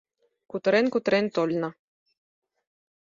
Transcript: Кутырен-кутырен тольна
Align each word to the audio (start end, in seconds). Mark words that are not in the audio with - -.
Кутырен-кутырен 0.49 1.25
тольна 1.35 1.69